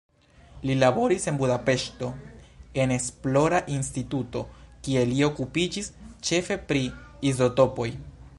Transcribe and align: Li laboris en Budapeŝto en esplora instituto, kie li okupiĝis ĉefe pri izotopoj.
Li 0.67 0.75
laboris 0.83 1.27
en 1.31 1.35
Budapeŝto 1.41 2.09
en 2.85 2.93
esplora 2.95 3.61
instituto, 3.75 4.43
kie 4.89 5.05
li 5.13 5.23
okupiĝis 5.29 5.93
ĉefe 6.31 6.61
pri 6.73 6.85
izotopoj. 7.35 7.89